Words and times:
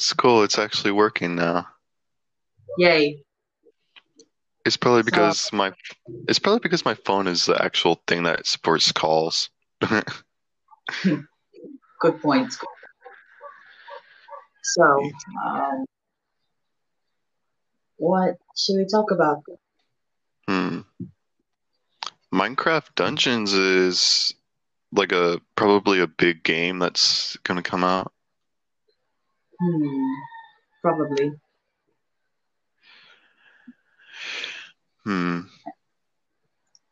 that's 0.00 0.14
cool. 0.14 0.42
It's 0.44 0.58
actually 0.58 0.92
working 0.92 1.36
now. 1.36 1.68
Yay. 2.78 3.22
It's 4.64 4.78
probably 4.78 5.02
So- 5.02 5.04
because 5.04 5.52
my 5.52 5.72
it's 6.26 6.38
probably 6.38 6.60
because 6.60 6.86
my 6.86 6.94
phone 6.94 7.26
is 7.26 7.44
the 7.44 7.62
actual 7.62 8.00
thing 8.06 8.22
that 8.22 8.46
supports 8.46 8.92
calls. 8.92 9.50
Good 11.02 11.26
point. 12.22 12.56
So, 14.62 15.10
um, 15.44 15.84
what 17.96 18.36
should 18.56 18.76
we 18.76 18.86
talk 18.86 19.10
about? 19.10 19.42
Hmm. 20.48 20.80
Minecraft 22.32 22.94
Dungeons 22.94 23.52
is 23.52 24.32
like 24.92 25.12
a 25.12 25.42
probably 25.56 26.00
a 26.00 26.06
big 26.06 26.42
game 26.42 26.78
that's 26.78 27.36
gonna 27.44 27.62
come 27.62 27.84
out. 27.84 28.14
Hmm, 29.60 30.14
probably. 30.82 31.32
Hmm. 35.04 35.40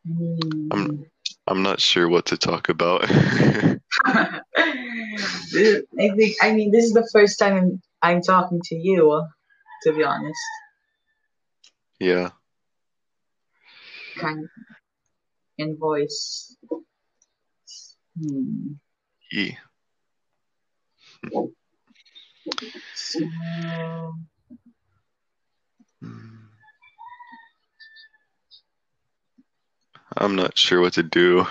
Hmm. 0.06 0.72
I'm- 0.72 1.06
I'm 1.46 1.62
not 1.62 1.80
sure 1.80 2.08
what 2.08 2.26
to 2.26 2.36
talk 2.36 2.68
about. 2.68 3.04
I 3.08 3.80
think 5.96 6.36
I 6.42 6.52
mean 6.52 6.70
this 6.70 6.84
is 6.84 6.92
the 6.92 7.08
first 7.10 7.38
time 7.38 7.56
I'm, 7.56 7.82
I'm 8.02 8.22
talking 8.22 8.60
to 8.64 8.74
you, 8.74 9.26
to 9.84 9.92
be 9.92 10.04
honest. 10.04 10.38
Yeah. 11.98 12.30
Kind 14.18 14.48
in 15.56 15.76
voice. 15.78 16.54
Hmm. 18.20 18.72
E. 19.32 19.56
Hmm. 26.00 26.36
I'm 30.16 30.36
not 30.36 30.58
sure 30.58 30.80
what 30.80 30.94
to 30.94 31.02
do. 31.02 31.46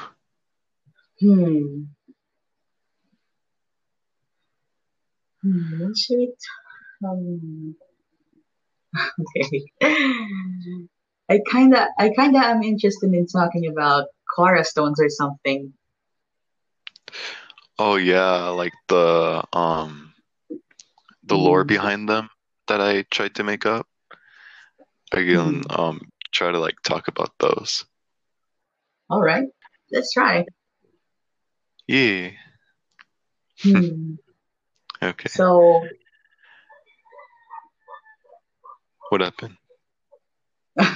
hmm. 1.20 1.84
Hmm. 5.42 5.80
What 5.82 5.98
should 5.98 6.30
um, 7.06 7.76
okay. 9.20 9.66
I 11.30 11.40
kinda 11.52 11.88
I 12.00 12.10
kinda 12.10 12.40
am 12.40 12.64
interested 12.64 13.14
in 13.14 13.28
talking 13.28 13.68
about 13.68 14.08
Cora 14.36 14.64
stones 14.64 15.00
or 15.00 15.10
something. 15.10 15.74
Oh 17.80 17.96
yeah, 17.96 18.50
like 18.50 18.74
the 18.88 19.44
um 19.54 20.07
the 21.28 21.38
lore 21.38 21.64
Hmm. 21.64 21.68
behind 21.68 22.10
them 22.10 22.30
that 22.68 22.82
I 22.82 23.04
tried 23.04 23.36
to 23.36 23.44
make 23.44 23.66
up. 23.66 23.88
I 25.14 25.24
can 25.24 25.64
um 25.70 26.02
try 26.34 26.52
to 26.52 26.60
like 26.60 26.82
talk 26.84 27.08
about 27.08 27.32
those. 27.40 27.86
All 29.10 29.22
right, 29.22 29.46
let's 29.92 30.12
try. 30.14 30.46
Yeah. 31.88 32.32
Hmm. 33.64 34.16
Okay. 35.04 35.30
So, 35.30 35.86
What 39.10 39.22
happened? 39.22 39.58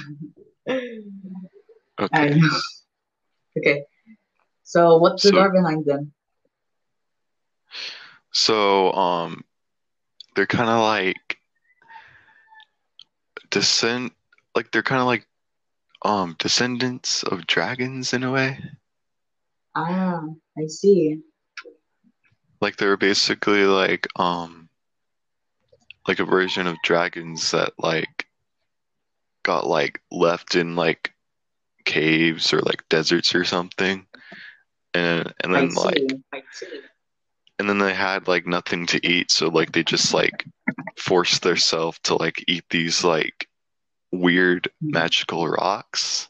Okay. 2.00 2.40
Okay. 3.58 3.84
So, 4.64 4.96
what's 4.98 5.22
the 5.22 5.28
So- 5.30 5.36
lore 5.36 5.52
behind 5.52 5.84
them? 5.86 6.12
So 8.32 8.92
um 8.92 9.44
they're 10.34 10.46
kind 10.46 10.70
of 10.70 10.80
like 10.80 11.38
descend 13.50 14.10
like 14.54 14.70
they're 14.70 14.82
kind 14.82 15.00
of 15.00 15.06
like 15.06 15.26
um 16.04 16.34
descendants 16.38 17.22
of 17.22 17.46
dragons 17.46 18.12
in 18.12 18.22
a 18.24 18.30
way. 18.30 18.58
Ah, 19.74 20.20
I 20.58 20.66
see. 20.66 21.18
Like 22.60 22.76
they're 22.76 22.96
basically 22.96 23.64
like 23.64 24.06
um 24.16 24.68
like 26.06 26.18
a 26.18 26.24
version 26.24 26.66
of 26.66 26.76
dragons 26.82 27.50
that 27.52 27.72
like 27.78 28.26
got 29.42 29.66
like 29.66 30.00
left 30.10 30.54
in 30.54 30.76
like 30.76 31.12
caves 31.84 32.52
or 32.52 32.60
like 32.60 32.88
deserts 32.88 33.34
or 33.34 33.44
something. 33.44 34.06
And 34.94 35.32
and 35.40 35.56
I 35.56 35.60
then 35.60 35.70
see. 35.70 35.78
like 35.78 36.12
I 36.32 36.42
see. 36.52 36.66
And 37.58 37.68
then 37.68 37.78
they 37.78 37.94
had 37.94 38.28
like 38.28 38.46
nothing 38.46 38.86
to 38.86 39.06
eat, 39.06 39.30
so 39.30 39.48
like 39.48 39.72
they 39.72 39.82
just 39.84 40.12
like 40.14 40.44
forced 40.96 41.42
themselves 41.42 41.98
to 42.04 42.14
like 42.16 42.44
eat 42.48 42.64
these 42.70 43.04
like 43.04 43.48
weird 44.12 44.68
magical 44.80 45.48
rocks. 45.48 46.28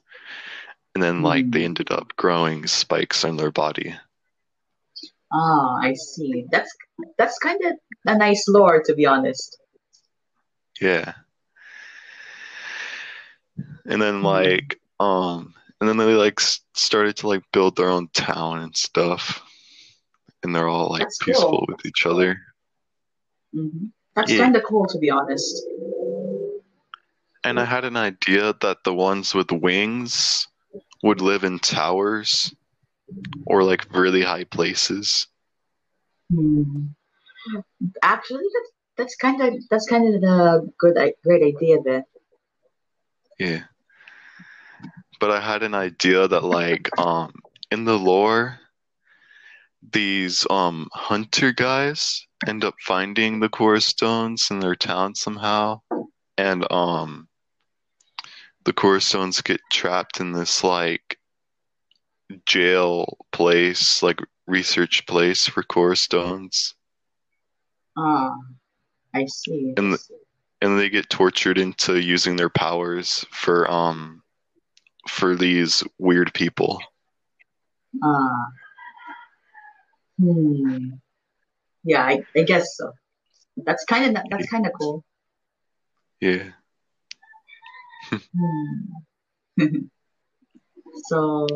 And 0.95 1.03
then 1.03 1.23
like 1.23 1.51
they 1.51 1.61
Hmm. 1.61 1.65
ended 1.65 1.91
up 1.91 2.15
growing 2.17 2.67
spikes 2.67 3.25
on 3.25 3.37
their 3.37 3.51
body. 3.51 3.95
Ah, 5.33 5.77
I 5.83 5.95
see. 5.95 6.45
That's 6.51 6.71
that's 7.19 7.39
kind 7.39 7.59
of 7.65 7.73
a 8.07 8.17
nice 8.17 8.45
lore, 8.49 8.83
to 8.85 8.95
be 8.95 9.07
honest. 9.07 9.57
Yeah. 10.81 11.15
And 13.87 14.01
then 14.01 14.21
Hmm. 14.21 14.25
like 14.25 14.79
um 15.01 15.55
and 15.81 15.89
then 15.89 15.97
they 15.97 16.15
like 16.15 16.41
started 16.41 17.17
to 17.19 17.29
like 17.29 17.43
build 17.53 17.77
their 17.77 17.89
own 17.89 18.09
town 18.09 18.61
and 18.61 18.77
stuff. 18.77 19.43
And 20.43 20.55
they're 20.55 20.69
all 20.69 20.89
like 20.91 21.01
That's 21.03 21.19
peaceful 21.19 21.51
cool. 21.51 21.67
with 21.69 21.85
each 21.87 22.07
other. 22.07 22.39
hmm 23.55 23.87
That's 24.15 24.33
Yeah. 24.33 24.39
kind 24.39 24.57
of 24.57 24.63
cool, 24.65 24.87
to 24.87 24.99
be 24.99 25.11
honest. 25.11 25.63
And 27.45 27.59
I 27.59 27.65
had 27.65 27.85
an 27.85 27.97
idea 27.97 28.55
that 28.61 28.85
the 28.85 28.95
ones 28.95 29.35
with 29.35 29.51
wings 29.51 30.47
would 31.03 31.21
live 31.21 31.43
in 31.45 31.59
towers 31.59 32.55
or 33.47 33.65
like 33.65 33.93
really 33.95 34.23
high 34.23 34.45
places. 34.45 35.27
Hmm. 36.33 36.87
Actually, 38.03 38.45
that's 38.55 38.73
that's 38.97 39.17
kind 39.17 39.43
of 39.43 39.55
that's 39.71 39.87
kind 39.87 40.15
of 40.15 40.23
a 40.23 40.61
good 40.79 40.95
great 41.25 41.43
idea 41.43 41.79
there. 41.83 42.05
Yeah. 43.39 43.65
But 45.19 45.31
I 45.31 45.41
had 45.41 45.63
an 45.63 45.75
idea 45.75 46.29
that 46.29 46.45
like 46.45 46.89
um 46.99 47.33
in 47.71 47.85
the 47.85 47.99
lore 47.99 48.59
these 49.91 50.47
um 50.51 50.89
hunter 50.93 51.53
guys 51.53 52.27
end 52.47 52.65
up 52.65 52.75
finding 52.81 53.41
the 53.41 53.49
core 53.49 53.81
stones 53.81 54.49
in 54.51 54.61
their 54.61 54.77
town 54.77 55.15
somehow 55.15 55.81
and 56.39 56.71
um 56.71 57.29
the 58.65 58.73
core 58.73 59.01
stones 59.01 59.41
get 59.41 59.61
trapped 59.73 60.21
in 60.21 60.33
this 60.33 60.63
like 60.63 61.19
jail 62.47 63.19
place 63.33 64.03
like 64.03 64.21
research 64.47 65.05
place 65.07 65.47
for 65.47 65.63
core 65.63 65.97
stones 65.97 66.75
Ah, 67.97 68.35
I 69.15 69.27
see. 69.27 69.75
And 69.77 69.99
and 70.63 70.79
they 70.79 70.89
get 70.89 71.11
tortured 71.11 71.59
into 71.59 72.01
using 72.01 72.37
their 72.37 72.49
powers 72.49 73.27
for 73.31 73.71
um 73.71 74.23
for 75.09 75.37
these 75.37 75.83
weird 75.99 76.33
people 76.33 76.81
Ah. 78.03 78.47
Hmm. 80.21 80.91
Yeah, 81.85 82.03
I, 82.05 82.23
I 82.37 82.43
guess 82.43 82.77
so. 82.77 82.93
That's 83.57 83.85
kind 83.85 84.17
of 84.17 84.23
that's 84.31 84.49
kind 84.49 84.67
of 84.67 84.73
cool. 84.79 85.05
yeah 86.21 86.51
Hmm. 88.37 89.57
so 91.09 91.47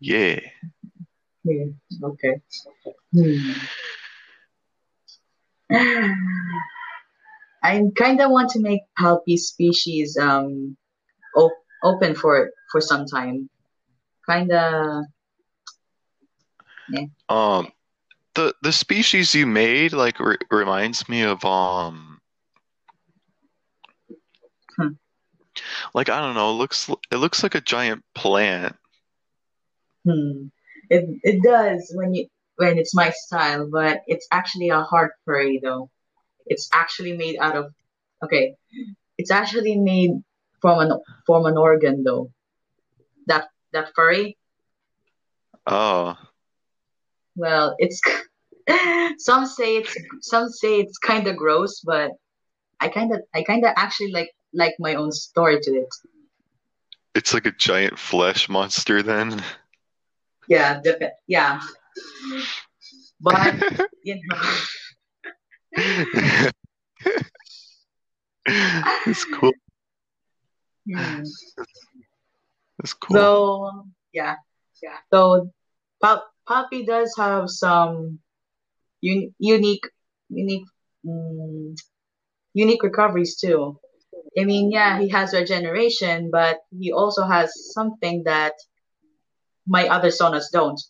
yeah 0.00 0.40
yeah, 1.44 1.64
okay. 2.02 2.40
Hmm. 3.12 3.52
I 7.62 7.82
kind 7.96 8.20
of 8.20 8.30
want 8.30 8.50
to 8.50 8.60
make 8.60 8.82
Palpy 8.98 9.36
species 9.36 10.16
um 10.16 10.76
op- 11.34 11.64
open 11.82 12.14
for 12.14 12.50
for 12.70 12.80
some 12.80 13.06
time. 13.06 13.48
Kind 14.26 14.52
of. 14.52 15.04
Um, 17.28 17.72
the 18.34 18.54
the 18.62 18.72
species 18.72 19.34
you 19.34 19.46
made 19.46 19.92
like 19.92 20.18
re- 20.20 20.36
reminds 20.50 21.08
me 21.08 21.22
of 21.22 21.44
um, 21.44 22.20
Hmm. 24.76 24.88
like 25.94 26.08
I 26.08 26.20
don't 26.20 26.34
know, 26.34 26.50
it 26.50 26.54
looks 26.54 26.88
it 27.10 27.16
looks 27.16 27.42
like 27.42 27.54
a 27.54 27.60
giant 27.60 28.04
plant. 28.14 28.76
Hmm. 30.04 30.46
It 30.90 31.04
it 31.22 31.42
does 31.42 31.92
when 31.94 32.14
you 32.14 32.26
when 32.56 32.78
it's 32.78 32.94
my 32.94 33.10
style, 33.10 33.68
but 33.70 34.00
it's 34.06 34.26
actually 34.30 34.68
a 34.70 34.82
hard 34.82 35.10
furry 35.24 35.60
though. 35.62 35.90
It's 36.46 36.68
actually 36.72 37.16
made 37.16 37.36
out 37.40 37.56
of 37.56 37.72
okay. 38.24 38.56
It's 39.18 39.30
actually 39.30 39.76
made 39.76 40.12
from 40.60 40.78
an 40.80 40.92
from 41.26 41.46
an 41.46 41.56
organ 41.56 42.02
though. 42.04 42.30
That 43.26 43.48
that 43.72 43.92
furry. 43.94 44.36
Oh, 45.66 46.16
Well, 47.38 47.76
it's 47.78 48.00
some 49.18 49.46
say 49.46 49.76
it's 49.76 49.96
some 50.22 50.48
say 50.48 50.80
it's 50.80 50.98
kind 50.98 51.28
of 51.28 51.36
gross, 51.36 51.80
but 51.80 52.10
I 52.80 52.88
kind 52.88 53.14
of 53.14 53.20
I 53.32 53.44
kind 53.44 53.64
of 53.64 53.72
actually 53.76 54.10
like 54.10 54.32
like 54.52 54.74
my 54.80 54.96
own 54.96 55.12
story 55.12 55.60
to 55.62 55.70
it. 55.70 55.88
It's 57.14 57.32
like 57.32 57.46
a 57.46 57.52
giant 57.52 57.96
flesh 57.96 58.48
monster 58.48 59.04
then. 59.04 59.40
Yeah, 60.48 60.82
yeah. 61.28 61.60
But 63.20 63.54
you 64.02 64.20
know, 64.26 64.58
it's 69.06 69.24
cool. 69.24 69.52
hmm. 70.90 71.22
It's 72.80 72.94
cool. 72.94 73.16
so 73.16 73.86
yeah, 74.12 74.34
yeah. 74.82 74.96
So 75.12 75.52
Pop- 76.00 76.30
Palpy 76.48 76.84
does 76.86 77.14
have 77.18 77.50
some 77.50 78.20
un- 79.04 79.34
unique 79.38 79.86
unique 80.30 80.66
mm, 81.06 81.76
unique 82.54 82.82
recoveries 82.82 83.36
too. 83.36 83.78
I 84.38 84.44
mean, 84.44 84.70
yeah, 84.70 84.98
he 85.00 85.08
has 85.10 85.32
regeneration, 85.34 86.30
but 86.30 86.58
he 86.78 86.92
also 86.92 87.22
has 87.26 87.52
something 87.74 88.22
that 88.24 88.54
my 89.66 89.86
other 89.88 90.08
sonas 90.08 90.50
don't. 90.52 90.80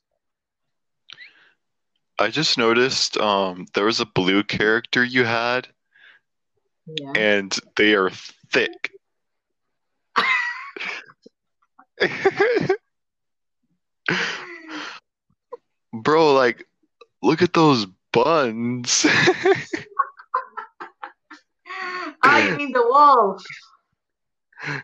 I 2.19 2.28
just 2.28 2.58
noticed 2.58 3.16
um 3.19 3.66
there 3.75 3.84
was 3.84 4.00
a 4.00 4.06
blue 4.06 4.43
character 4.44 5.04
you 5.04 5.25
had 5.25 5.69
Yeah. 6.87 7.14
and 7.14 7.56
they 7.76 7.94
are 7.94 8.11
thick. 8.11 8.90
Bro, 16.03 16.35
like 16.35 16.67
look 17.23 17.43
at 17.43 17.53
those 17.53 17.87
buns. 18.12 19.06
Ah, 22.21 22.39
you 22.39 22.56
mean 22.56 22.73
the 22.73 22.83
wall? 22.83 23.39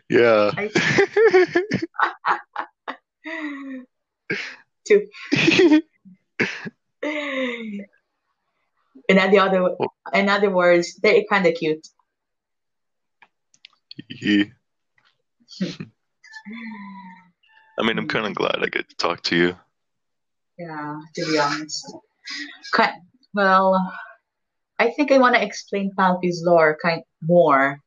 yeah. 0.09 0.53
I 0.57 0.71
too. 4.87 5.09
In 9.09 9.19
other 9.19 9.41
other 9.41 9.71
in 10.15 10.29
other 10.29 10.51
words, 10.51 10.95
they're 11.03 11.25
kind 11.29 11.45
of 11.47 11.55
cute. 11.55 11.89
Yeah. 14.09 14.45
I 17.79 17.83
mean, 17.83 17.99
I'm 17.99 18.09
kind 18.09 18.27
of 18.27 18.35
glad 18.35 18.63
I 18.63 18.67
get 18.67 18.89
to 18.89 18.97
talk 18.97 19.23
to 19.25 19.37
you. 19.37 19.57
Yeah, 20.59 21.01
to 21.15 21.25
be 21.27 21.39
honest. 21.39 21.85
Okay. 22.75 22.91
Well, 23.35 23.75
I 24.79 24.91
think 24.91 25.11
I 25.11 25.19
want 25.19 25.35
to 25.35 25.43
explain 25.43 25.93
Palpy's 25.97 26.43
lore 26.45 26.79
kind 26.81 27.03
more, 27.23 27.81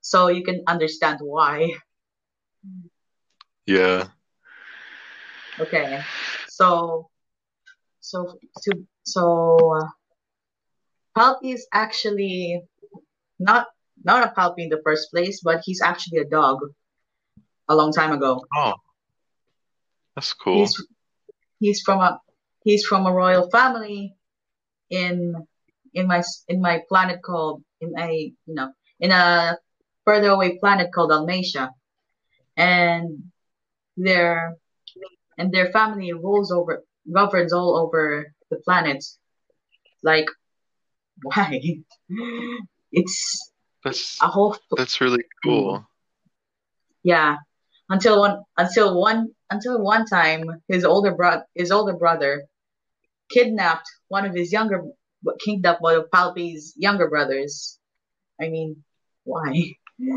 so 0.00 0.28
you 0.28 0.42
can 0.42 0.62
understand 0.66 1.18
why. 1.20 1.72
Yeah. 3.66 4.08
Okay, 5.58 6.02
so 6.48 7.08
so 8.00 8.38
to 8.62 8.86
so 9.04 9.56
uh, 9.76 9.88
Palpy 11.14 11.52
is 11.52 11.66
actually 11.72 12.62
not 13.38 13.68
not 14.02 14.26
a 14.26 14.32
Palpy 14.32 14.64
in 14.64 14.68
the 14.68 14.80
first 14.82 15.10
place, 15.10 15.40
but 15.42 15.60
he's 15.64 15.80
actually 15.80 16.18
a 16.18 16.24
dog 16.24 16.58
a 17.68 17.74
long 17.74 17.92
time 17.92 18.12
ago. 18.12 18.44
Oh, 18.54 18.74
that's 20.14 20.32
cool. 20.32 20.60
He's 20.60 20.76
he's 21.64 21.80
from 21.86 22.00
a 22.00 22.10
he's 22.64 22.84
from 22.86 23.06
a 23.06 23.12
royal 23.22 23.48
family 23.50 24.14
in 24.90 25.34
in 25.94 26.06
my 26.06 26.22
in 26.48 26.60
my 26.60 26.76
planet 26.88 27.20
called 27.22 27.62
in 27.80 27.90
a 27.98 28.10
you 28.48 28.54
know 28.58 28.70
in 29.00 29.10
a 29.10 29.56
further 30.04 30.30
away 30.30 30.58
planet 30.58 30.88
called 30.94 31.10
Dalmatia, 31.10 31.70
and 32.56 33.04
their 33.96 34.56
and 35.38 35.52
their 35.52 35.68
family 35.72 36.12
rules 36.12 36.50
over 36.52 36.84
governs 37.12 37.52
all 37.52 37.72
over 37.82 38.32
the 38.50 38.56
planet. 38.66 39.02
Like 40.02 40.28
why? 41.22 41.60
It's 42.92 43.52
That's 43.84 44.20
a 44.20 44.28
whole 44.28 44.56
that's 44.76 45.00
really 45.00 45.24
cool. 45.44 45.86
yeah. 47.02 47.36
Until 47.88 48.20
one 48.20 48.42
until 48.56 49.00
one 49.00 49.34
until 49.54 49.80
one 49.80 50.04
time 50.06 50.42
his 50.68 50.84
older 50.84 51.12
bro 51.14 51.42
his 51.54 51.70
older 51.70 51.94
brother 51.94 52.32
kidnapped 53.30 53.88
one 54.08 54.24
of 54.24 54.34
his 54.34 54.52
younger 54.52 54.82
kidnapped 55.44 55.80
one 55.80 55.96
of 55.96 56.10
Palpy's 56.10 56.74
younger 56.76 57.08
brothers. 57.08 57.78
I 58.40 58.48
mean, 58.48 58.82
why? 59.24 59.74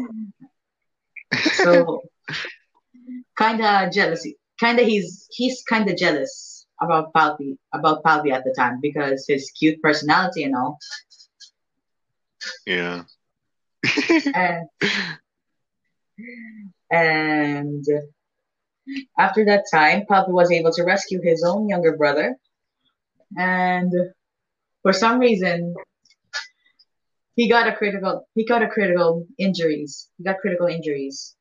So 1.53 2.03
kinda 3.37 3.89
jealousy. 3.93 4.37
Kinda 4.59 4.83
he's 4.83 5.27
he's 5.29 5.61
kinda 5.63 5.93
jealous 5.95 6.65
about 6.81 7.13
Palpy 7.13 7.57
about 7.73 8.03
Palpy 8.03 8.31
at 8.31 8.43
the 8.43 8.53
time 8.57 8.79
because 8.81 9.25
his 9.27 9.51
cute 9.51 9.81
personality 9.81 10.43
and 10.43 10.55
all. 10.55 10.79
Yeah. 12.65 13.03
And 14.33 14.67
and 16.89 17.85
after 19.17 19.45
that 19.45 19.65
time, 19.71 20.05
Papa 20.07 20.31
was 20.31 20.51
able 20.51 20.71
to 20.73 20.83
rescue 20.83 21.21
his 21.21 21.43
own 21.45 21.69
younger 21.69 21.95
brother. 21.95 22.35
And 23.37 23.91
for 24.83 24.93
some 24.93 25.19
reason, 25.19 25.75
he 27.35 27.47
got 27.49 27.67
a 27.67 27.75
critical 27.75 28.27
he 28.33 28.45
got 28.45 28.63
a 28.63 28.67
critical 28.67 29.25
injuries. 29.37 30.09
He 30.17 30.23
got 30.23 30.39
critical 30.39 30.67
injuries. 30.67 31.35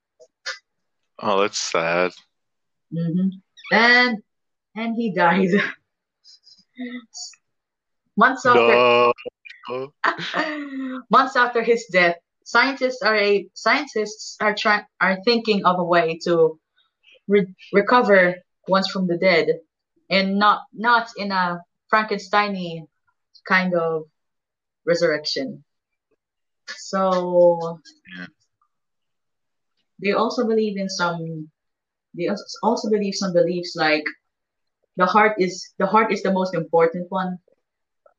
Oh, 1.19 1.41
that's 1.41 1.59
sad. 1.59 2.13
hmm 2.93 3.29
And 3.73 4.19
and 4.75 4.95
he 4.97 5.13
died. 5.13 5.51
months 8.17 8.47
after 8.47 8.83
No. 9.69 9.93
months 11.11 11.37
after 11.37 11.63
his 11.63 11.87
death, 11.93 12.17
scientists 12.45 13.03
are 13.03 13.17
a 13.17 13.49
scientists 13.55 14.37
are 14.41 14.55
trying 14.55 14.85
are 15.01 15.19
thinking 15.25 15.65
of 15.65 15.79
a 15.79 15.85
way 15.85 16.19
to 16.25 16.59
re- 17.29 17.55
recover 17.73 18.37
once 18.69 18.89
from 18.91 19.07
the 19.07 19.17
dead, 19.19 19.47
and 20.11 20.39
not 20.39 20.63
not 20.73 21.09
in 21.17 21.31
a 21.33 21.61
Frankensteiny 21.93 22.87
kind 23.49 23.75
of 23.75 24.05
resurrection. 24.87 25.65
So 26.77 27.81
Yeah. 28.17 28.27
they 30.03 30.13
also 30.13 30.47
believe 30.47 30.77
in 30.79 30.89
some. 30.89 31.51
They 32.17 32.29
also 32.63 32.91
believe 32.91 33.15
some 33.15 33.33
beliefs 33.33 33.75
like 33.77 34.05
the 34.97 35.07
heart 35.07 35.35
is 35.39 35.73
the 35.79 35.87
heart 35.87 36.13
is 36.13 36.23
the 36.23 36.33
most 36.33 36.55
important 36.55 37.07
one. 37.11 37.39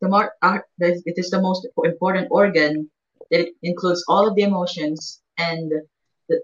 The 0.02 0.10
mar- 0.10 0.34
uh, 0.42 0.60
it 0.80 1.16
is 1.18 1.30
the 1.30 1.42
most 1.42 1.68
important 1.86 2.28
organ 2.32 2.90
that 3.32 3.48
includes 3.64 4.04
all 4.08 4.28
of 4.28 4.36
the 4.36 4.44
emotions 4.44 5.22
and 5.38 5.72
the, 6.30 6.42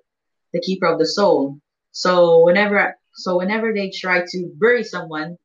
the 0.53 0.61
keeper 0.61 0.87
of 0.87 0.99
the 0.99 1.05
soul. 1.07 1.59
So 1.93 2.43
whenever 2.45 2.97
so 3.13 3.37
whenever 3.37 3.73
they 3.73 3.89
try 3.89 4.25
to 4.27 4.51
bury 4.57 4.83
someone, 4.83 5.37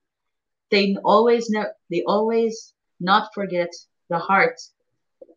they 0.71 0.97
always 1.05 1.55
they 1.91 2.03
always 2.07 2.75
not 3.01 3.31
forget 3.35 3.71
the 4.11 4.19
heart. 4.19 4.61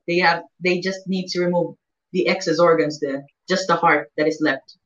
They 0.08 0.18
have 0.20 0.44
they 0.60 0.80
just 0.82 1.08
need 1.08 1.28
to 1.30 1.42
remove 1.42 1.78
the 2.14 2.28
excess 2.28 2.60
organs 2.60 3.00
there, 3.00 3.26
just 3.50 3.68
the 3.68 3.76
heart 3.78 4.12
that 4.18 4.28
is 4.28 4.42
left. 4.42 4.78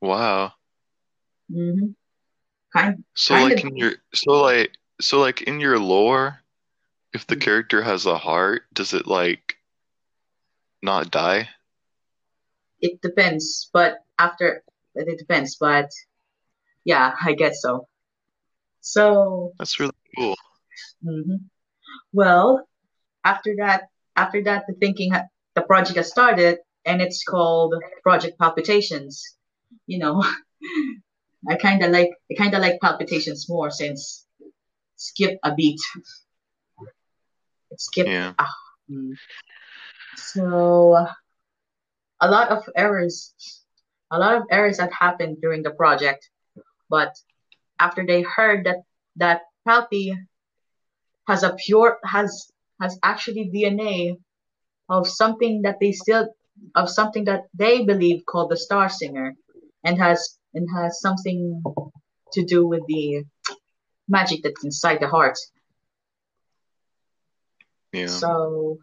Wow. 0.00 0.54
hmm 1.50 1.92
Kind 2.72 3.04
So 3.14 3.34
kind 3.34 3.52
like 3.52 3.58
of 3.58 3.64
in 3.64 3.76
your 3.76 3.92
so 4.14 4.32
like 4.42 4.72
so 5.00 5.20
like 5.20 5.42
in 5.42 5.60
your 5.60 5.78
lore, 5.78 6.42
if 7.14 7.26
the 7.26 7.36
character 7.36 7.82
has 7.82 8.06
a 8.06 8.18
heart, 8.18 8.64
does 8.74 8.94
it 8.94 9.06
like 9.06 9.58
not 10.82 11.10
die? 11.10 11.50
it 12.80 13.00
depends, 13.02 13.70
but 13.72 14.05
after 14.18 14.62
it 14.94 15.18
depends, 15.18 15.56
but 15.56 15.90
yeah, 16.84 17.14
I 17.22 17.34
guess 17.34 17.60
so. 17.62 17.88
So 18.80 19.52
That's 19.58 19.78
really 19.80 19.92
cool. 20.16 20.36
hmm 21.02 21.36
well, 22.12 22.66
after 23.24 23.54
that, 23.58 23.88
after 24.16 24.42
that, 24.44 24.64
the 24.66 24.74
thinking, 24.74 25.12
the 25.54 25.62
project 25.62 25.96
has 25.96 26.08
started, 26.10 26.58
and 26.84 27.00
it's 27.02 27.22
called 27.24 27.74
Project 28.02 28.38
Palpitations. 28.38 29.22
You 29.86 29.98
know, 29.98 30.24
I 31.48 31.56
kind 31.56 31.82
of 31.82 31.90
like, 31.90 32.10
I 32.30 32.34
kind 32.36 32.54
of 32.54 32.60
like 32.60 32.80
Palpitations 32.80 33.48
more 33.48 33.70
since 33.70 34.26
skip 34.96 35.38
a 35.44 35.54
beat. 35.54 35.80
skip. 37.76 38.06
Yeah. 38.06 38.32
Ah. 38.38 38.54
So 40.16 41.06
a 42.20 42.30
lot 42.30 42.48
of 42.50 42.64
errors, 42.76 43.34
a 44.10 44.18
lot 44.18 44.36
of 44.36 44.44
errors 44.50 44.78
that 44.78 44.92
happened 44.92 45.38
during 45.40 45.62
the 45.62 45.70
project, 45.70 46.28
but 46.88 47.12
after 47.78 48.04
they 48.06 48.22
heard 48.22 48.66
that 48.66 48.78
that 49.16 49.42
Palpy 49.66 50.14
has 51.28 51.42
a 51.42 51.56
pure 51.66 51.98
has 52.04 52.50
has 52.80 52.98
actually 53.02 53.50
DNA 53.52 54.16
of 54.88 55.08
something 55.08 55.62
that 55.62 55.78
they 55.80 55.92
still 55.92 56.28
of 56.74 56.88
something 56.88 57.24
that 57.24 57.42
they 57.54 57.84
believe 57.84 58.24
called 58.26 58.50
the 58.50 58.56
star 58.56 58.88
singer 58.88 59.34
and 59.84 59.98
has 59.98 60.38
and 60.54 60.68
has 60.74 61.00
something 61.00 61.62
to 62.32 62.44
do 62.44 62.66
with 62.66 62.82
the 62.86 63.24
magic 64.08 64.42
that's 64.42 64.64
inside 64.64 65.00
the 65.00 65.08
heart 65.08 65.38
Yeah. 67.92 68.06
so 68.06 68.78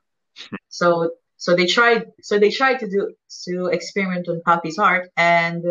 so 0.70 1.12
so 1.44 1.54
they 1.58 1.66
tried 1.66 2.06
so 2.22 2.40
they 2.40 2.50
tried 2.50 2.80
to 2.80 2.88
do 2.88 3.14
to 3.44 3.66
experiment 3.66 4.30
on 4.30 4.42
Palpy's 4.48 4.78
heart 4.78 5.10
and 5.18 5.62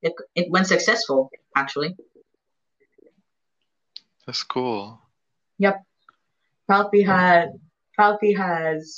it 0.00 0.14
it 0.34 0.50
went 0.50 0.66
successful 0.66 1.30
actually. 1.54 1.94
That's 4.24 4.42
cool. 4.44 4.98
yep. 5.58 5.84
Palpy 6.70 7.02
had 7.02 7.50
Palpy 7.98 8.32
has 8.32 8.96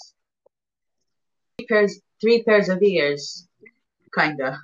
three 1.59 1.67
pairs 1.67 2.01
three 2.21 2.45
pairs 2.45 2.69
of 2.69 2.81
ears 2.81 3.49
kinda. 4.17 4.61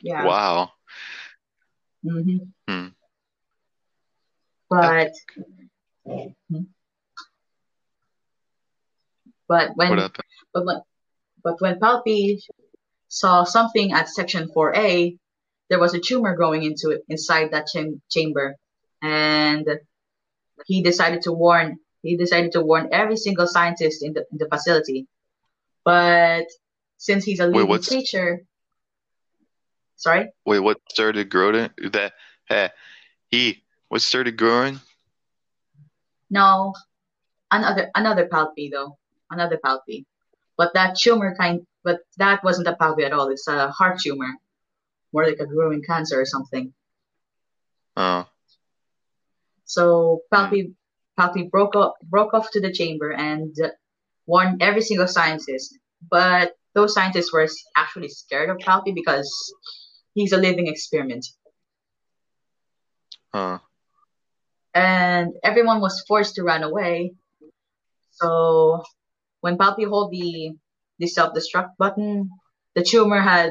Yeah. 0.00 0.24
Wow. 0.24 0.70
hmm 2.02 2.38
Hmm. 2.66 2.88
but 4.70 5.12
but 9.48 9.70
when 9.76 9.96
but 10.52 10.64
when 10.66 10.80
but 11.44 11.60
when 11.60 11.78
Palpy 11.78 12.40
saw 13.08 13.44
something 13.44 13.92
at 13.92 14.08
section 14.08 14.48
4A, 14.52 15.16
there 15.68 15.78
was 15.80 15.94
a 15.94 16.00
tumor 16.00 16.34
growing 16.36 16.62
into 16.62 16.90
it 16.90 17.02
inside 17.08 17.50
that 17.52 17.66
cham- 17.72 18.02
chamber, 18.10 18.56
and 19.02 19.66
he 20.66 20.82
decided 20.82 21.22
to 21.22 21.32
warn 21.32 21.78
he 22.02 22.16
decided 22.16 22.52
to 22.52 22.60
warn 22.62 22.88
every 22.92 23.16
single 23.16 23.46
scientist 23.46 24.02
in 24.02 24.12
the 24.14 24.24
in 24.32 24.38
the 24.38 24.48
facility. 24.48 25.06
But 25.84 26.46
since 26.98 27.24
he's 27.24 27.40
a 27.40 27.46
Wait, 27.52 27.62
living 27.62 27.68
what's 27.68 27.88
creature, 27.88 28.42
sorry, 29.96 30.30
wait? 30.44 30.60
What 30.60 30.78
started 30.90 31.28
growing? 31.30 31.70
That 31.92 32.12
eh, 32.50 32.68
he 33.28 33.62
what 33.88 34.02
started 34.02 34.36
growing? 34.36 34.80
no, 36.30 36.74
another 37.50 37.90
another 37.94 38.26
Palpy 38.28 38.70
though, 38.70 38.98
another 39.30 39.58
Palpy. 39.64 40.06
But 40.56 40.74
that 40.74 40.96
tumor 40.98 41.34
kind, 41.36 41.66
but 41.84 42.00
that 42.18 42.42
wasn't 42.44 42.68
a 42.68 42.76
Palpy 42.76 43.04
at 43.04 43.12
all. 43.12 43.28
It's 43.28 43.48
a 43.48 43.70
heart 43.70 43.98
tumor, 44.00 44.32
more 45.12 45.26
like 45.26 45.40
a 45.40 45.46
growing 45.46 45.82
cancer 45.82 46.20
or 46.20 46.26
something. 46.26 46.72
Oh, 47.96 48.26
So. 49.64 50.22
Palpy 50.32 50.74
Palpy 51.18 51.50
broke 51.50 51.74
off 51.76 51.94
broke 52.02 52.34
off 52.34 52.50
to 52.52 52.60
the 52.60 52.72
chamber 52.72 53.12
and 53.12 53.54
warned 54.26 54.62
every 54.62 54.82
single 54.82 55.06
scientist. 55.08 55.78
But 56.10 56.52
those 56.74 56.94
scientists 56.94 57.32
were 57.32 57.48
actually 57.76 58.08
scared 58.08 58.50
of 58.50 58.58
Palpy 58.58 58.92
because 58.92 59.30
he's 60.14 60.32
a 60.32 60.36
living 60.36 60.66
experiment. 60.68 61.26
huh. 63.32 63.58
And 64.74 65.34
everyone 65.42 65.80
was 65.80 66.04
forced 66.06 66.34
to 66.36 66.42
run 66.42 66.62
away. 66.62 67.14
So 68.12 68.82
when 69.46 69.56
Palpy 69.56 69.84
hold 69.84 70.10
the 70.10 70.56
the 70.98 71.06
self 71.06 71.32
destruct 71.32 71.76
button, 71.78 72.30
the 72.74 72.82
tumor 72.82 73.20
had 73.20 73.50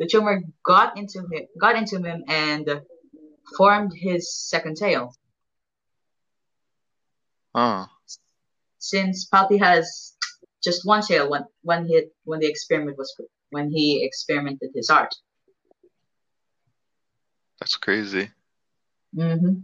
the 0.00 0.08
tumor 0.12 0.42
got 0.64 0.98
into 0.98 1.20
him 1.20 1.46
got 1.64 1.76
into 1.76 1.98
him 2.02 2.24
and 2.26 2.66
formed 3.56 3.92
his 3.94 4.22
second 4.34 4.76
tail. 4.76 5.14
Huh. 7.54 7.86
since 8.78 9.28
Palpy 9.32 9.58
has 9.58 10.16
just 10.64 10.84
one 10.84 11.02
tail 11.02 11.30
when 11.30 11.44
when 11.62 11.86
he 11.86 11.96
when 12.24 12.40
the 12.40 12.48
experiment 12.48 12.98
was 12.98 13.14
when 13.50 13.70
he 13.70 14.04
experimented 14.04 14.70
his 14.74 14.90
art. 14.90 15.14
That's 17.60 17.76
crazy. 17.76 18.30
hmm 19.14 19.54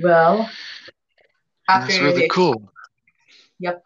Well, 0.00 0.48
after 1.68 1.92
That's 1.92 2.00
really 2.02 2.28
cool. 2.28 2.72
yep, 3.58 3.82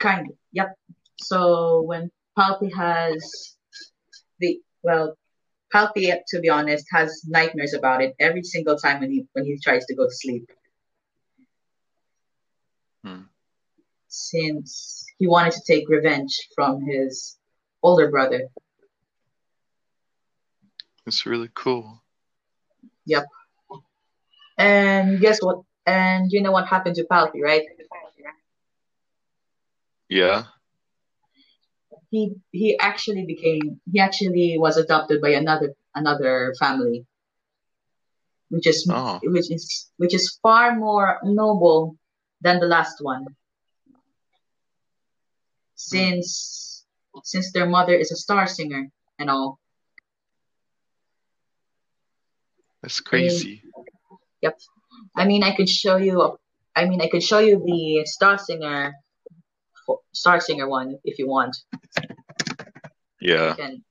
kind 0.00 0.28
of 0.28 0.36
yep. 0.52 0.74
So 1.18 1.82
when 1.82 2.10
Palpy 2.38 2.70
has 2.76 3.56
the 4.40 4.60
well, 4.82 5.16
Palpy 5.72 6.12
to 6.28 6.40
be 6.40 6.48
honest 6.48 6.86
has 6.92 7.22
nightmares 7.26 7.74
about 7.74 8.02
it 8.02 8.14
every 8.20 8.42
single 8.42 8.76
time 8.76 9.00
when 9.00 9.10
he 9.10 9.26
when 9.32 9.44
he 9.46 9.58
tries 9.62 9.84
to 9.86 9.94
go 9.94 10.04
to 10.06 10.14
sleep 10.14 10.48
Hmm. 13.04 13.22
since 14.08 15.06
he 15.18 15.26
wanted 15.26 15.52
to 15.52 15.62
take 15.66 15.88
revenge 15.88 16.48
from 16.54 16.82
his 16.82 17.38
older 17.82 18.10
brother. 18.10 18.48
That's 21.04 21.26
really 21.26 21.50
cool. 21.54 22.02
Yep. 23.06 23.24
And 24.58 25.20
guess 25.20 25.38
what? 25.42 25.62
And 25.86 26.30
you 26.30 26.42
know 26.42 26.52
what 26.52 26.68
happened 26.68 26.96
to 26.96 27.04
Palpy, 27.04 27.42
right? 27.42 27.62
Yeah. 30.10 30.44
He 32.10 32.34
he 32.50 32.76
actually 32.78 33.24
became 33.24 33.80
he 33.90 34.00
actually 34.00 34.58
was 34.58 34.76
adopted 34.76 35.22
by 35.22 35.30
another 35.30 35.72
another 35.94 36.52
family, 36.58 37.06
which 38.48 38.66
is 38.66 38.84
Oh, 38.90 39.20
which 39.22 39.50
is 39.52 39.92
which 39.96 40.12
is 40.12 40.36
far 40.42 40.74
more 40.74 41.20
noble 41.22 41.96
than 42.40 42.58
the 42.58 42.66
last 42.66 42.98
one, 43.00 43.22
hmm. 43.22 43.94
since 45.76 46.84
since 47.22 47.52
their 47.52 47.66
mother 47.66 47.94
is 47.94 48.10
a 48.10 48.16
star 48.16 48.48
singer 48.48 48.90
and 49.20 49.30
all. 49.30 49.60
That's 52.82 53.00
I 53.12 53.16
mean, 53.16 53.28
crazy. 53.28 53.62
yep. 54.42 54.58
I 55.14 55.24
mean, 55.26 55.44
I 55.44 55.54
could 55.54 55.68
show 55.68 55.96
you. 55.96 56.36
I 56.74 56.86
mean, 56.86 57.00
I 57.00 57.08
could 57.08 57.22
show 57.22 57.38
you 57.38 57.62
the 57.64 58.04
star 58.06 58.38
singer, 58.38 58.94
star 60.12 60.40
singer 60.40 60.68
one 60.68 60.98
if 61.04 61.18
you 61.18 61.28
want. 61.28 61.56
Yeah. 63.20 63.54
Can. 63.54 63.84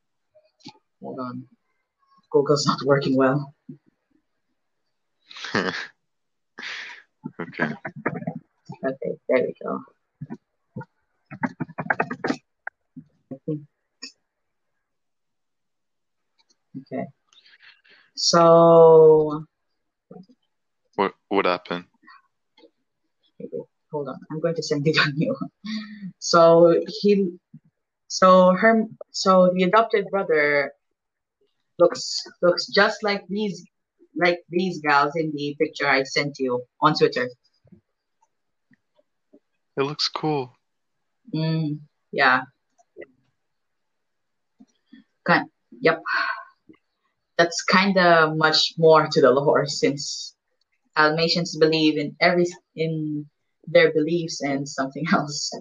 Hold 1.01 1.19
on. 1.19 1.45
Google's 2.31 2.65
not 2.65 2.79
working 2.85 3.15
well. 3.15 3.53
okay. 5.55 5.73
Okay, 8.85 9.11
there 9.27 9.43
we 9.45 9.53
go. 9.63 9.81
Okay. 16.81 17.05
So, 18.15 19.45
What 20.95 21.13
what 21.29 21.45
happened? 21.45 21.85
Hold 23.91 24.07
on. 24.07 24.19
I'm 24.31 24.39
going 24.39 24.55
to 24.55 24.63
send 24.63 24.87
it 24.87 24.97
on 25.01 25.13
you. 25.15 25.35
So 26.19 26.81
he, 27.01 27.31
so 28.07 28.51
her, 28.51 28.85
so 29.11 29.51
the 29.53 29.63
adopted 29.63 30.07
brother 30.09 30.73
looks 31.79 32.23
looks 32.41 32.67
just 32.67 33.03
like 33.03 33.25
these 33.29 33.65
like 34.15 34.39
these 34.49 34.79
gals 34.81 35.13
in 35.15 35.31
the 35.33 35.55
picture 35.59 35.87
I 35.87 36.03
sent 36.03 36.39
you 36.39 36.63
on 36.81 36.93
Twitter. 36.93 37.29
It 39.77 39.83
looks 39.83 40.09
cool. 40.09 40.53
Mm, 41.33 41.79
yeah. 42.11 42.41
Kind. 45.25 45.49
Yep. 45.79 46.01
That's 47.37 47.61
kind 47.63 47.97
of 47.97 48.35
much 48.35 48.73
more 48.77 49.07
to 49.09 49.21
the 49.21 49.31
lore 49.31 49.65
since 49.65 50.35
Dalmatians 50.97 51.55
believe 51.55 51.97
in 51.97 52.17
every 52.19 52.45
in 52.75 53.29
their 53.71 53.93
beliefs 53.93 54.41
and 54.41 54.67
something 54.67 55.05
else. 55.13 55.51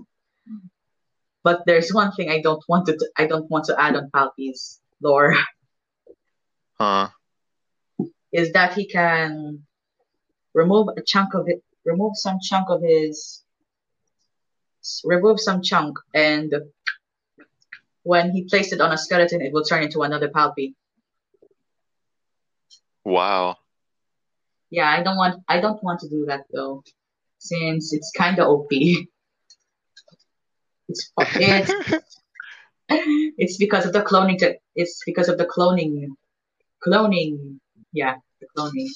But 1.45 1.63
there's 1.67 1.93
one 1.93 2.13
thing 2.13 2.31
I 2.31 2.41
don't 2.41 2.63
want 2.69 2.87
to 2.87 2.99
I 3.17 3.27
don't 3.27 3.51
want 3.51 3.65
to 3.67 3.81
add 3.81 3.97
on 3.97 4.11
Palpy's 4.11 4.81
lore 5.01 5.35
Huh. 6.79 7.09
is 8.33 8.53
that 8.53 8.75
he 8.75 8.87
can 8.87 9.67
remove 10.55 10.89
a 10.97 11.03
chunk 11.03 11.35
of 11.35 11.49
it, 11.49 11.63
remove 11.85 12.13
some 12.15 12.39
chunk 12.41 12.71
of 12.71 12.83
his, 12.83 13.43
remove 15.05 15.41
some 15.41 15.61
chunk, 15.63 15.99
and 16.15 16.55
when 18.05 18.31
he 18.31 18.45
placed 18.45 18.73
it 18.73 18.81
on 18.81 18.93
a 18.93 18.99
skeleton, 18.99 19.43
it 19.43 19.53
will 19.53 19.65
turn 19.65 19.83
into 19.83 20.03
another 20.03 20.29
Palpy. 20.29 20.75
Wow. 23.05 23.57
Yeah, 24.71 24.89
I 24.89 25.03
don't 25.03 25.17
want 25.17 25.43
I 25.49 25.61
don't 25.61 25.83
want 25.83 26.01
to 26.01 26.09
do 26.09 26.27
that 26.27 26.45
though, 26.53 26.85
since 27.39 27.93
it's 27.93 28.13
kind 28.17 28.39
of 28.39 28.49
OP. 28.49 28.71
It's, 30.91 31.13
it's, 31.19 32.05
it's 32.89 33.57
because 33.59 33.85
of 33.85 33.93
the 33.93 34.01
cloning. 34.01 34.39
Te- 34.39 34.57
it's 34.75 35.03
because 35.05 35.29
of 35.29 35.37
the 35.37 35.45
cloning. 35.45 36.07
Cloning. 36.83 37.59
Yeah, 37.93 38.17
the 38.41 38.47
cloning. 38.57 38.89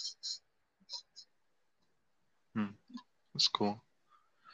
Hmm. 2.54 2.72
That's 3.34 3.48
cool. 3.48 3.82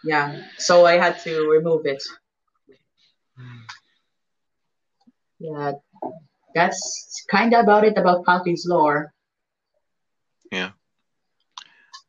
Yeah, 0.02 0.42
so 0.58 0.84
I 0.84 0.98
had 0.98 1.20
to 1.20 1.48
remove 1.48 1.86
it. 1.86 2.02
Hmm. 3.36 3.58
Yeah, 5.38 5.72
that's 6.56 7.24
kind 7.30 7.54
of 7.54 7.62
about 7.62 7.84
it 7.84 7.96
about 7.96 8.24
Palpatine's 8.24 8.66
lore. 8.66 9.12
Yeah. 10.50 10.70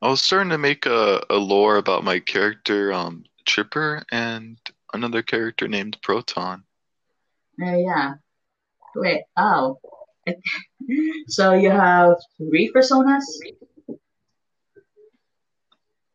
I 0.02 0.08
was 0.08 0.22
starting 0.22 0.50
to 0.52 0.58
make 0.58 0.86
a, 0.86 1.22
a 1.30 1.36
lore 1.36 1.76
about 1.76 2.06
my 2.06 2.20
character, 2.20 2.94
um, 2.94 3.26
Tripper, 3.46 4.02
and 4.12 4.58
another 4.94 5.22
character 5.22 5.68
named 5.68 5.98
Proton. 6.02 6.64
Uh, 7.62 7.76
yeah. 7.76 8.14
Wait. 8.96 9.24
Oh. 9.36 9.80
so 11.28 11.54
you 11.54 11.70
have 11.70 12.16
three 12.38 12.72
personas. 12.74 13.24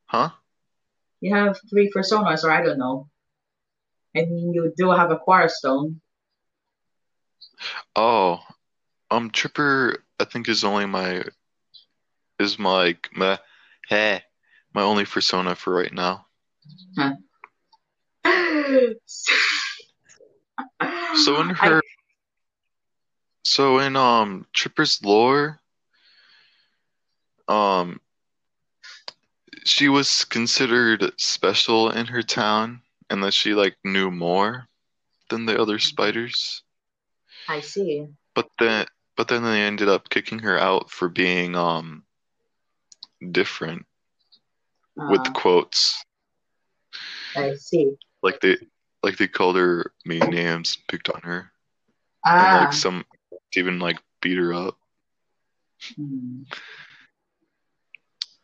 Huh? 0.06 0.30
You 1.20 1.34
have 1.34 1.58
three 1.68 1.90
personas, 1.94 2.44
or 2.44 2.50
I 2.50 2.62
don't 2.62 2.78
know. 2.78 3.08
And 4.14 4.54
you 4.54 4.72
do 4.76 4.90
have 4.90 5.10
a 5.10 5.18
Quara 5.18 5.50
Stone. 5.50 6.00
Oh, 7.94 8.40
um, 9.10 9.30
Tripper, 9.30 10.02
I 10.18 10.24
think 10.24 10.48
is 10.48 10.64
only 10.64 10.86
my 10.86 11.24
is 12.38 12.58
my 12.58 12.96
my 13.14 13.38
hey 13.88 14.22
my 14.74 14.82
only 14.82 15.04
persona 15.04 15.54
for 15.54 15.72
right 15.72 15.92
now. 15.92 16.26
So 21.14 21.40
in 21.40 21.48
her, 21.54 21.78
I, 21.78 21.80
so 23.44 23.78
in 23.78 23.96
um 23.96 24.46
Tripper's 24.52 25.00
lore, 25.02 25.60
um, 27.48 28.00
she 29.64 29.88
was 29.88 30.24
considered 30.24 31.12
special 31.18 31.90
in 31.90 32.06
her 32.06 32.22
town, 32.22 32.82
and 33.08 33.22
that 33.22 33.34
she 33.34 33.54
like 33.54 33.76
knew 33.84 34.10
more 34.10 34.66
than 35.30 35.46
the 35.46 35.60
other 35.60 35.78
spiders. 35.78 36.62
I 37.48 37.60
see. 37.60 38.06
But 38.34 38.48
then, 38.58 38.86
but 39.16 39.28
then 39.28 39.44
they 39.44 39.60
ended 39.60 39.88
up 39.88 40.08
kicking 40.08 40.40
her 40.40 40.58
out 40.58 40.90
for 40.90 41.08
being 41.08 41.54
um 41.54 42.03
different 43.32 43.86
with 44.96 45.20
Uh, 45.26 45.32
quotes. 45.32 46.04
I 47.36 47.54
see. 47.54 47.96
Like 48.22 48.40
they 48.40 48.56
like 49.02 49.16
they 49.16 49.28
called 49.28 49.56
her 49.56 49.92
mean 50.04 50.30
names, 50.30 50.78
picked 50.88 51.08
on 51.10 51.20
her, 51.22 51.52
and 52.24 52.52
Ah. 52.52 52.60
like 52.60 52.72
some 52.72 53.04
even 53.56 53.78
like 53.78 53.98
beat 54.20 54.38
her 54.38 54.52
up. 54.54 54.78
hmm. 55.96 56.42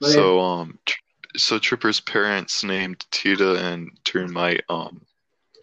So 0.03 0.41
um 0.41 0.79
Tr- 0.87 0.99
so 1.37 1.59
Tripper's 1.59 2.01
parents 2.01 2.65
named 2.65 3.07
Tita 3.11 3.57
and 3.57 3.91
Turnmite 4.05 4.63
um 4.69 5.07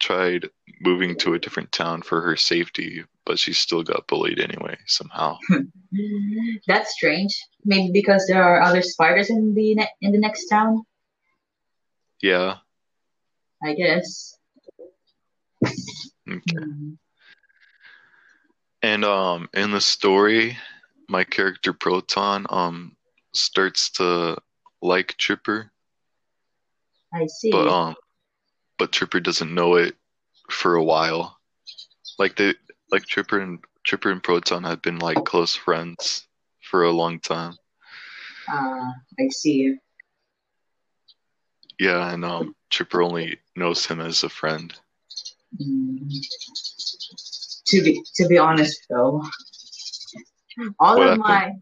tried 0.00 0.48
moving 0.80 1.16
to 1.16 1.34
a 1.34 1.38
different 1.38 1.72
town 1.72 2.02
for 2.02 2.20
her 2.20 2.36
safety, 2.36 3.04
but 3.26 3.38
she 3.38 3.52
still 3.52 3.82
got 3.82 4.06
bullied 4.06 4.40
anyway 4.40 4.76
somehow. 4.86 5.38
That's 6.66 6.92
strange. 6.92 7.34
Maybe 7.64 7.90
because 7.92 8.26
there 8.26 8.42
are 8.42 8.62
other 8.62 8.82
spiders 8.82 9.30
in 9.30 9.54
the 9.54 9.74
ne- 9.74 9.92
in 10.00 10.12
the 10.12 10.18
next 10.18 10.46
town. 10.46 10.84
Yeah. 12.22 12.56
I 13.62 13.74
guess. 13.74 14.36
Okay. 15.64 16.40
Hmm. 16.56 16.90
And 18.82 19.04
um 19.04 19.48
in 19.54 19.70
the 19.72 19.80
story, 19.80 20.56
my 21.08 21.24
character 21.24 21.72
Proton 21.72 22.46
um 22.50 22.96
starts 23.34 23.90
to 23.92 24.36
like 24.80 25.16
Tripper, 25.18 25.70
I 27.12 27.26
see. 27.26 27.50
but 27.50 27.66
um 27.66 27.96
but 28.78 28.92
Tripper 28.92 29.20
doesn't 29.20 29.52
know 29.52 29.74
it 29.74 29.96
for 30.50 30.74
a 30.74 30.84
while. 30.84 31.38
Like 32.18 32.36
they 32.36 32.54
like 32.90 33.04
Tripper 33.06 33.38
and 33.40 33.58
Tripper 33.84 34.10
and 34.10 34.22
Proton 34.22 34.64
have 34.64 34.82
been 34.82 34.98
like 34.98 35.24
close 35.24 35.54
friends 35.54 36.26
for 36.60 36.82
a 36.84 36.90
long 36.92 37.20
time. 37.20 37.54
Ah, 38.48 38.92
I 39.18 39.28
see. 39.28 39.76
Yeah, 41.78 42.12
and 42.12 42.24
um 42.24 42.54
Tripper 42.70 43.02
only 43.02 43.38
knows 43.56 43.86
him 43.86 44.00
as 44.00 44.22
a 44.24 44.28
friend. 44.28 44.74
Hmm. 45.58 46.08
To 47.68 47.82
be 47.82 48.02
to 48.16 48.26
be 48.28 48.38
honest 48.38 48.78
though, 48.88 49.22
all 50.80 50.96
What 50.96 51.08
of 51.08 51.18
happened? 51.18 51.18
my 51.18 51.52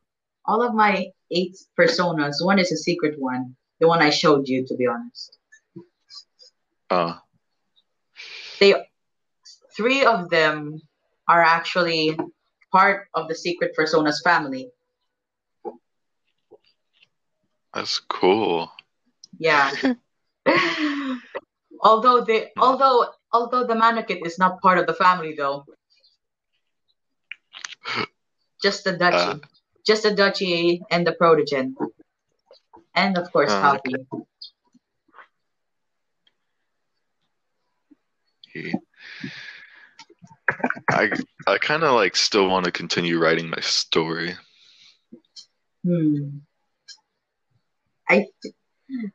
all 0.46 0.62
of 0.62 0.74
my 0.74 1.06
eight 1.30 1.56
personas, 1.78 2.36
one 2.44 2.58
is 2.58 2.72
a 2.72 2.76
secret 2.76 3.18
one, 3.18 3.56
the 3.80 3.88
one 3.88 4.00
I 4.02 4.10
showed 4.10 4.48
you. 4.48 4.64
To 4.66 4.76
be 4.76 4.86
honest, 4.86 5.38
Uh 6.90 7.14
they 8.60 8.74
three 9.76 10.04
of 10.04 10.30
them 10.30 10.80
are 11.28 11.42
actually 11.42 12.16
part 12.72 13.08
of 13.14 13.28
the 13.28 13.34
secret 13.34 13.72
personas 13.78 14.22
family. 14.22 14.70
that's 17.74 17.98
cool. 18.00 18.70
Yeah. 19.38 19.70
although 21.82 22.24
they 22.24 22.50
although 22.58 23.06
although 23.32 23.66
the 23.66 23.74
mannequin 23.74 24.24
is 24.24 24.38
not 24.38 24.60
part 24.62 24.78
of 24.78 24.86
the 24.86 24.94
family 24.94 25.34
though. 25.36 25.64
Just 28.62 28.84
the 28.84 28.96
duchy. 28.96 29.16
Uh. 29.16 29.38
Just 29.86 30.02
the 30.02 30.14
duchy 30.14 30.82
and 30.90 31.06
the 31.06 31.12
protogen. 31.20 31.74
And 32.94 33.18
of 33.18 33.30
course 33.32 33.52
Uh, 33.52 33.60
Palpy. 33.60 33.94
He, 38.56 38.74
I 40.90 41.10
I 41.46 41.58
kind 41.58 41.82
of 41.82 41.94
like 41.94 42.16
still 42.16 42.48
want 42.48 42.64
to 42.64 42.72
continue 42.72 43.18
writing 43.18 43.50
my 43.50 43.60
story. 43.60 44.36
Hmm. 45.84 46.38
I 48.08 48.26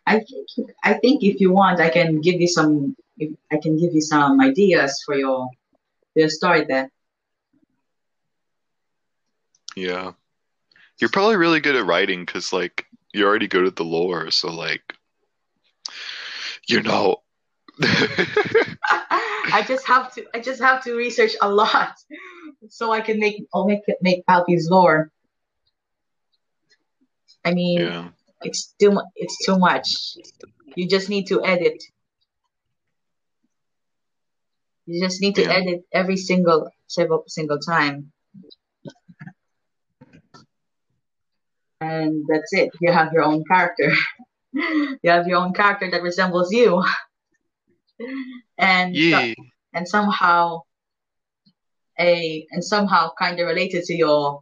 I 0.05 0.19
think 0.19 0.49
I 0.83 0.93
think 0.93 1.23
if 1.23 1.39
you 1.39 1.51
want 1.51 1.79
I 1.79 1.89
can 1.89 2.21
give 2.21 2.41
you 2.41 2.47
some 2.47 2.95
if 3.17 3.31
I 3.51 3.57
can 3.57 3.77
give 3.77 3.93
you 3.93 4.01
some 4.01 4.39
ideas 4.41 5.01
for 5.05 5.15
your 5.15 5.49
your 6.15 6.29
story 6.29 6.65
there. 6.65 6.91
Yeah. 9.75 10.11
You're 10.99 11.09
probably 11.09 11.37
really 11.37 11.59
good 11.59 11.75
at 11.75 11.85
writing 11.85 12.25
because, 12.25 12.53
like, 12.53 12.85
you're 13.13 13.27
already 13.27 13.47
good 13.47 13.65
at 13.65 13.75
the 13.75 13.83
lore. 13.83 14.29
So, 14.31 14.51
like, 14.51 14.83
you 16.67 16.83
know. 16.83 17.23
I 19.53 19.63
just 19.67 19.87
have 19.87 20.13
to 20.15 20.25
I 20.33 20.39
just 20.39 20.61
have 20.61 20.83
to 20.83 20.95
research 20.95 21.35
a 21.41 21.49
lot 21.49 21.93
so 22.69 22.91
I 22.91 23.01
can 23.01 23.19
make 23.19 23.45
I'll 23.53 23.65
make 23.67 23.81
it 23.87 23.97
make 24.01 24.25
Palpy's 24.25 24.69
lore. 24.69 25.11
I 27.45 27.53
mean 27.53 27.81
yeah. 27.81 28.09
it's 28.43 28.73
too 28.79 28.99
it's 29.15 29.45
too 29.45 29.57
much. 29.57 29.87
You 30.75 30.87
just 30.87 31.09
need 31.09 31.27
to 31.27 31.43
edit. 31.43 31.81
You 34.85 35.01
just 35.03 35.21
need 35.21 35.35
to 35.35 35.43
Yeah. 35.43 35.53
edit 35.53 35.85
every 35.91 36.17
single 36.17 36.69
single 36.87 37.23
single 37.27 37.59
time. 37.59 38.11
And 41.79 42.25
that's 42.27 42.53
it. 42.53 42.69
You 42.79 42.91
have 42.91 43.11
your 43.11 43.23
own 43.23 43.43
character. 43.49 43.91
you 44.53 45.09
have 45.09 45.27
your 45.27 45.39
own 45.39 45.53
character 45.53 45.89
that 45.89 46.03
resembles 46.03 46.51
you. 46.51 46.83
And 48.61 48.95
so- 48.95 49.01
Yeah. 49.01 49.33
and 49.73 49.87
somehow 49.87 50.61
a 51.99 52.45
and 52.51 52.63
somehow 52.63 53.11
kind 53.19 53.39
of 53.39 53.47
related 53.47 53.83
to 53.85 53.93
your 53.95 54.41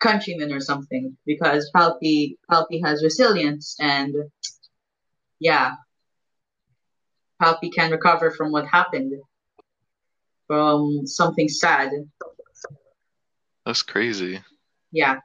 countrymen 0.00 0.52
or 0.52 0.60
something 0.60 1.16
because 1.26 1.70
Palpy 1.74 2.36
Palpy 2.50 2.80
has 2.84 3.02
resilience 3.02 3.76
and 3.80 4.14
yeah 5.38 5.74
Palpy 7.40 7.70
can 7.70 7.90
recover 7.90 8.30
from 8.30 8.50
what 8.52 8.66
happened 8.66 9.12
from 10.46 11.06
something 11.06 11.48
sad 11.48 11.90
That's 13.66 13.82
crazy. 13.82 14.40
yeah 14.92 15.16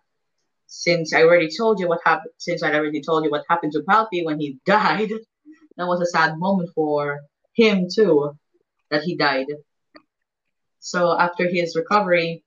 since 0.67 1.13
I 1.13 1.23
already 1.23 1.49
told 1.55 1.79
you 1.79 1.88
what 1.88 2.01
happened 2.05 2.33
since 2.38 2.61
I 2.63 2.73
already 2.73 3.01
told 3.01 3.23
you 3.23 3.31
what 3.31 3.45
happened 3.49 3.71
to 3.73 3.83
Palpy 3.83 4.23
when 4.25 4.39
he 4.39 4.59
died 4.65 5.11
that 5.77 5.88
was 5.88 6.01
a 6.01 6.05
sad 6.05 6.38
moment 6.38 6.69
for 6.75 7.21
him 7.55 7.87
too 7.93 8.37
that 8.91 9.03
he 9.03 9.15
died 9.15 9.47
so 10.79 11.17
after 11.17 11.47
his 11.47 11.75
recovery 11.75 12.43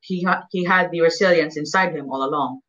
he 0.00 0.22
ha- 0.22 0.44
he 0.50 0.64
had 0.64 0.90
the 0.90 1.00
resilience 1.00 1.56
inside 1.56 1.94
him 1.94 2.10
all 2.10 2.22
along 2.22 2.60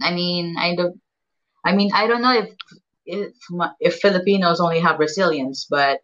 I 0.00 0.12
mean 0.12 0.56
I 0.58 0.74
don't 0.74 1.00
I 1.64 1.74
mean 1.74 1.90
I 1.94 2.06
don't 2.06 2.22
know 2.22 2.36
if 2.42 2.50
if 3.06 3.32
if 3.80 4.00
Filipinos 4.00 4.60
only 4.60 4.80
have 4.80 4.98
resilience 4.98 5.66
but 5.70 6.00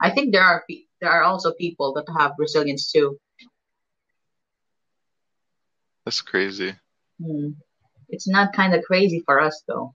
I 0.00 0.10
think 0.10 0.32
there 0.32 0.42
are 0.44 0.64
pe- 0.68 0.86
there 1.00 1.10
are 1.10 1.22
also 1.22 1.52
people 1.52 1.92
that 1.94 2.06
have 2.18 2.32
resilience 2.38 2.90
too 2.90 3.18
That's 6.04 6.20
crazy. 6.20 6.74
Hmm. 7.20 7.50
It's 8.08 8.28
not 8.28 8.52
kind 8.52 8.74
of 8.74 8.82
crazy 8.84 9.22
for 9.24 9.40
us, 9.40 9.62
though. 9.66 9.94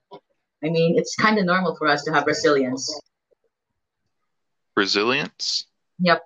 I 0.63 0.69
mean, 0.69 0.97
it's 0.97 1.15
kind 1.15 1.37
of 1.37 1.45
normal 1.45 1.75
for 1.75 1.87
us 1.87 2.03
to 2.03 2.13
have 2.13 2.25
resilience. 2.25 2.99
Resilience? 4.75 5.65
Yep. 5.99 6.23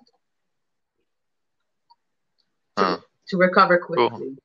Huh. 2.77 2.99
To 3.29 3.37
recover 3.37 3.79
quickly. 3.79 4.37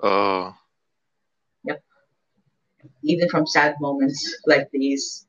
Oh. 0.00 0.54
Yep. 1.64 1.82
Even 3.02 3.28
from 3.28 3.46
sad 3.46 3.76
moments 3.80 4.36
like 4.46 4.70
these. 4.70 5.26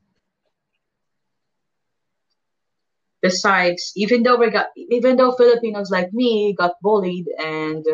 Besides, 3.22 3.92
even 3.96 4.22
though 4.22 4.36
we 4.36 4.50
got, 4.50 4.68
even 4.76 5.16
though 5.16 5.32
Filipinos 5.32 5.90
like 5.90 6.10
me 6.14 6.54
got 6.54 6.72
bullied 6.80 7.26
and 7.38 7.84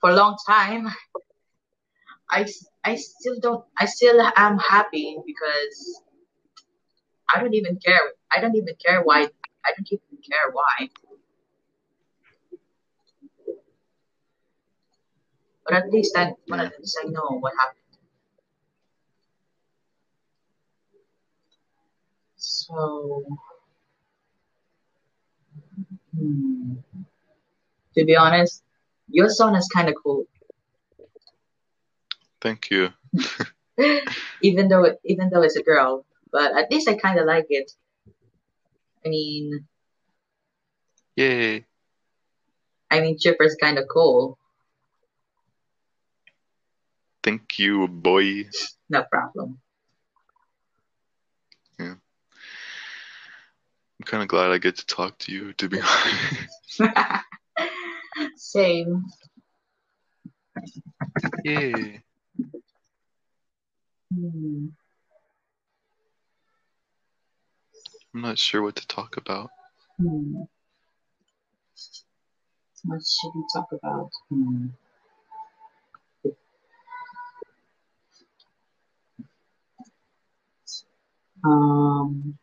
for 0.00 0.10
a 0.10 0.14
long 0.14 0.36
time, 0.46 0.88
I, 2.30 2.46
I 2.84 2.96
still 2.96 3.38
don't, 3.40 3.64
I 3.78 3.86
still 3.86 4.20
am 4.36 4.58
happy 4.58 5.18
because 5.26 6.02
I 7.34 7.40
don't 7.40 7.54
even 7.54 7.78
care. 7.84 8.12
I 8.34 8.40
don't 8.40 8.56
even 8.56 8.74
care 8.84 9.02
why. 9.02 9.28
I 9.64 9.72
don't 9.76 9.88
even 9.90 10.18
care 10.30 10.50
why. 10.52 10.88
But 15.64 15.74
at 15.74 15.90
least 15.90 16.16
I, 16.16 16.32
but 16.46 16.60
at 16.60 16.78
least 16.78 16.98
I 17.02 17.08
know 17.08 17.38
what 17.40 17.52
happened. 17.58 17.80
So, 22.36 23.24
hmm. 26.16 26.74
to 27.96 28.04
be 28.04 28.16
honest, 28.16 28.62
your 29.08 29.30
song 29.30 29.54
is 29.56 29.68
kind 29.68 29.88
of 29.88 29.94
cool. 30.02 30.26
Thank 32.44 32.70
you. 32.70 32.90
even 34.42 34.68
though 34.68 34.96
even 35.04 35.30
though 35.30 35.42
it's 35.42 35.56
a 35.56 35.62
girl, 35.62 36.04
but 36.30 36.54
at 36.56 36.70
least 36.70 36.88
I 36.88 36.94
kind 36.94 37.18
of 37.18 37.26
like 37.26 37.46
it. 37.48 37.72
I 39.04 39.08
mean, 39.08 39.66
Yay. 41.16 41.64
I 42.90 43.00
mean, 43.00 43.16
Tripper's 43.20 43.56
kind 43.60 43.78
of 43.78 43.86
cool. 43.90 44.38
Thank 47.22 47.58
you, 47.58 47.88
boy. 47.88 48.44
No 48.90 49.04
problem. 49.10 49.58
Yeah. 51.80 51.94
I'm 53.98 54.04
kind 54.04 54.22
of 54.22 54.28
glad 54.28 54.50
I 54.50 54.58
get 54.58 54.76
to 54.76 54.86
talk 54.86 55.16
to 55.20 55.32
you, 55.32 55.54
to 55.54 55.68
be 55.68 55.80
honest. 56.80 57.00
Same. 58.36 59.04
Yay. 61.44 62.03
Hmm. 64.14 64.66
I'm 68.14 68.20
not 68.20 68.38
sure 68.38 68.62
what 68.62 68.76
to 68.76 68.86
talk 68.86 69.16
about. 69.16 69.50
Hmm. 69.98 70.42
What 72.84 73.00
should 73.04 73.32
we 73.34 73.44
talk 73.52 73.72
about? 73.72 74.10
Hmm. 74.28 74.66
Um, 81.44 82.38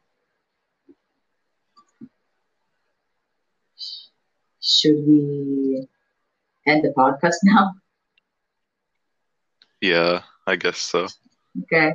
should 4.60 5.08
we 5.08 5.88
end 6.68 6.84
the 6.84 6.94
podcast 6.98 7.36
now? 7.44 7.76
Yeah, 9.80 10.24
I 10.46 10.58
guess 10.58 10.78
so. 10.78 11.08
Okay. 11.64 11.94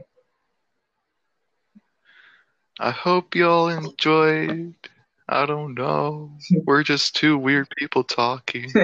I 2.79 2.91
hope 2.91 3.35
y'all 3.35 3.69
enjoyed. 3.69 4.75
I 5.29 5.47
don't 5.47 5.75
know. 5.75 6.33
We're 6.65 6.83
just 6.83 7.17
two 7.17 7.39
weird 7.39 7.69
people 7.77 8.05
talking. 8.05 8.71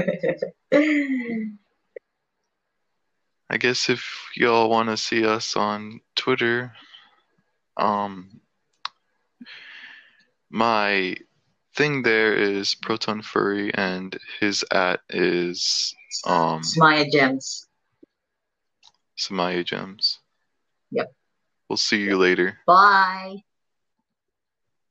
I 3.50 3.58
guess 3.58 3.90
if 3.90 4.30
y'all 4.34 4.70
want 4.70 4.88
to 4.88 4.96
see 4.96 5.26
us 5.26 5.56
on 5.56 6.00
Twitter, 6.16 6.72
um, 7.76 8.40
my 10.48 11.16
thing 11.76 12.02
there 12.02 12.34
is 12.34 12.74
Proton 12.74 13.20
Furry, 13.20 13.74
and 13.74 14.18
his 14.40 14.64
at 14.72 15.00
is 15.10 15.94
um 16.26 16.62
Smaya 16.62 17.10
Gems. 17.12 17.68
Samaya 19.18 19.64
Gems. 19.64 20.21
Yep. 20.92 21.12
We'll 21.68 21.76
see 21.78 22.02
you 22.02 22.18
later. 22.18 22.58
Bye. 22.66 23.38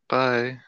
Bye. 0.10 0.60